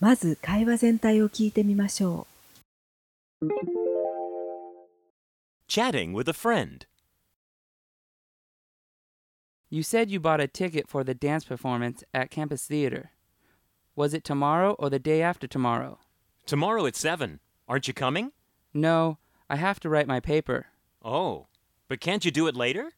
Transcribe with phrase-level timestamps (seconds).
[0.00, 2.26] まず会話全体を聞いてみましょ
[3.40, 3.46] う。
[5.68, 6.86] Chatting with a friend.
[9.70, 13.12] You said you bought a ticket for the dance performance at Campus Theater.
[13.94, 15.98] Was it tomorrow or the day after tomorrow?
[16.46, 17.38] Tomorrow at 7.
[17.68, 18.32] Aren't you coming?
[18.74, 19.18] No,
[19.48, 20.66] I have to write my paper.
[21.04, 21.46] Oh,
[21.88, 22.94] but can't you do it later?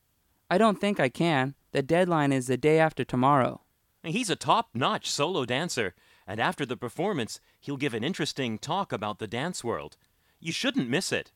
[0.50, 1.54] I don't think I can.
[1.76, 3.60] The deadline is the day after tomorrow.
[4.04, 5.94] He's a top notch solo dancer,
[6.26, 9.96] and after the performance, he'll give an interesting talk about the dance world.
[10.40, 11.30] You shouldn't miss it.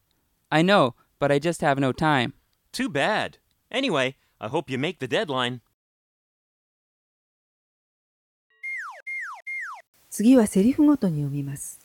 [0.51, 2.35] I know, but I just have no time.
[2.73, 3.39] Too bad.
[3.71, 5.61] Anyway, I hope you make the deadline.
[10.11, 11.79] 次はセリフごとに読みます。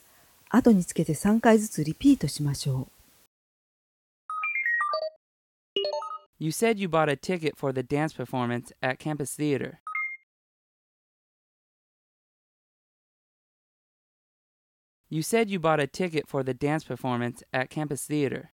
[0.49, 2.95] 後につけて3回ずつリピートしましょう。
[6.39, 9.81] You said you bought a ticket for the dance performance at Campus Theater.
[15.09, 18.51] You said you bought a ticket for the dance performance at Campus Theater.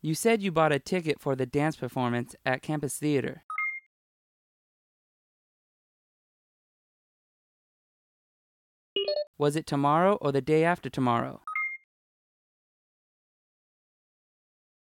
[0.00, 3.42] You said you bought a ticket for the dance performance at Campus Theater.
[9.36, 11.42] Was it tomorrow or the day after tomorrow?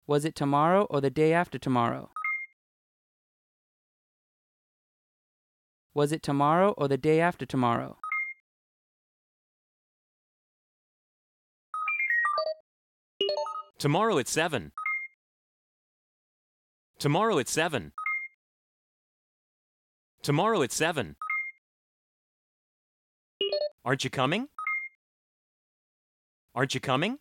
[0.09, 2.09] Was it tomorrow or the day after tomorrow?
[5.93, 7.95] Was it tomorrow or the day after tomorrow?
[13.77, 14.71] Tomorrow at 7.
[16.97, 17.91] Tomorrow at 7.
[20.23, 21.15] Tomorrow at 7.
[23.85, 24.47] Aren't you coming?
[26.55, 27.19] Aren't you coming?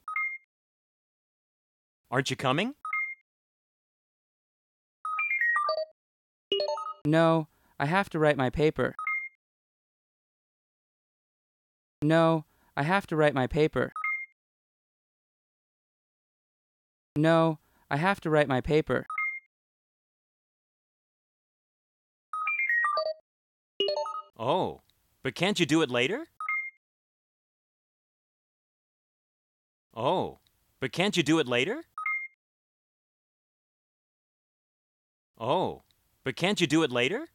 [2.10, 2.74] Aren't you coming?
[7.08, 7.48] No,
[7.78, 8.94] I have to write my paper.
[12.02, 12.44] No,
[12.76, 13.92] I have to write my paper.
[17.16, 17.60] No,
[17.90, 19.06] I have to write my paper.
[24.38, 24.82] Oh,
[25.22, 26.26] but can't you do it later?
[29.94, 30.40] Oh,
[30.78, 31.84] but can't you do it later?
[35.38, 35.84] Oh,
[36.28, 37.26] but can't you do it later?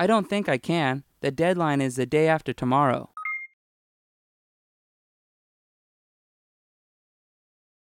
[0.00, 1.04] I don't think I can.
[1.20, 3.10] The deadline is the day after tomorrow.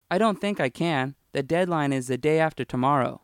[0.09, 1.17] I don't think I can.
[1.33, 3.23] The deadline is the day after tomorrow.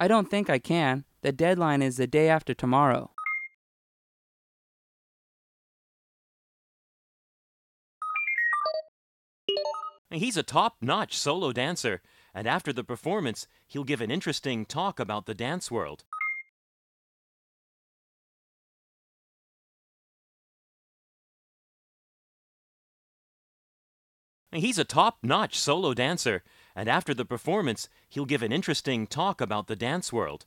[0.00, 1.04] I don't think I can.
[1.20, 3.11] The deadline is the day after tomorrow.
[10.10, 12.02] He's a top notch solo dancer,
[12.34, 16.04] and after the performance, he'll give an interesting talk about the dance world.
[24.52, 26.42] He's a top notch solo dancer,
[26.76, 30.44] and after the performance, he'll give an interesting talk about the dance world.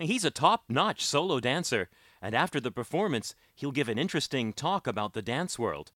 [0.00, 1.90] He's a top notch solo dancer,
[2.22, 5.92] and after the performance, he'll give an interesting talk about the dance world.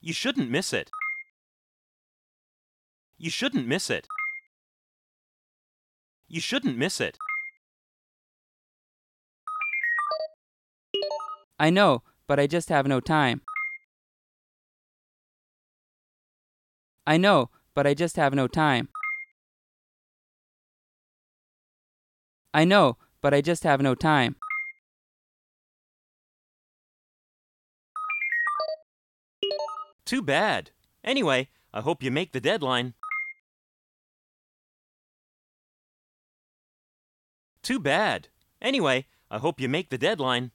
[0.00, 0.90] You shouldn't miss it.
[3.18, 4.06] You shouldn't miss it.
[6.28, 7.18] You shouldn't miss it.
[11.58, 13.42] I know, but I just have no time.
[17.06, 18.88] I know, but I just have no time.
[22.54, 24.36] I know, but I just have no time.
[30.04, 30.70] Too bad.
[31.02, 32.94] Anyway, I hope you make the deadline.
[37.62, 38.28] Too bad.
[38.60, 40.50] Anyway, I hope you make the deadline.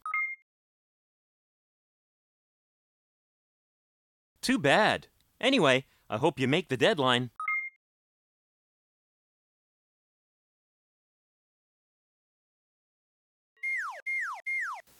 [4.41, 5.07] Too bad.
[5.41, 7.31] Anyway, I hope you make the deadline.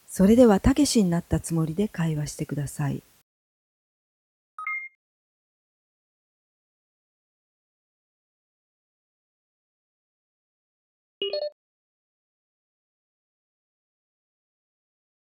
[0.06, 3.02] それではたけしになったつもりで会話してください。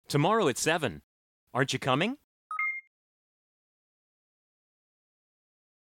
[0.07, 1.01] Tomorrow at 7.
[1.54, 2.18] Aren't you coming?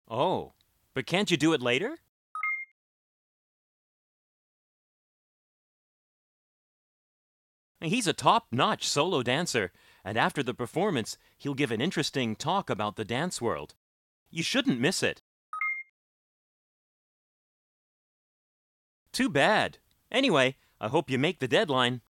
[0.10, 0.54] Oh,
[0.94, 1.98] but can't you do it later?
[7.82, 9.72] He's a top notch solo dancer,
[10.04, 13.74] and after the performance, he'll give an interesting talk about the dance world.
[14.30, 15.24] You shouldn't miss it.
[19.12, 19.80] Too bad.
[20.12, 22.02] Anyway, I hope you make the deadline.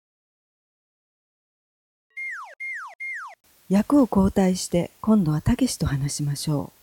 [3.70, 6.74] 役を交代して今度はたけしと話しましょ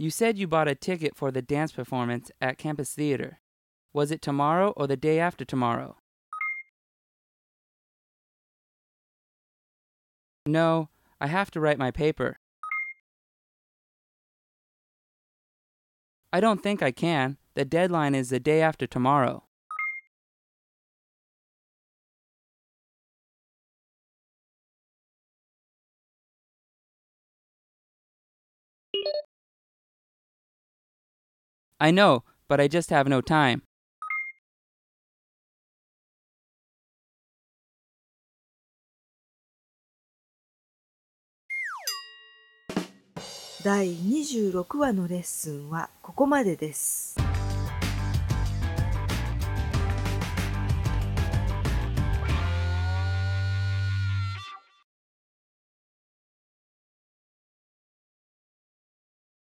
[0.00, 3.38] You said you bought a ticket for the dance performance at Campus Theater.
[3.92, 5.98] Was it tomorrow or the day after tomorrow?
[10.46, 10.88] No,
[11.20, 12.38] I have to write my paper.
[16.32, 17.36] I don't think I can.
[17.52, 19.44] The deadline is the day after tomorrow.
[31.82, 33.62] I know, but I just have no time.
[43.60, 43.64] う。
[43.64, 47.19] 第26話のレッスンはここまでです。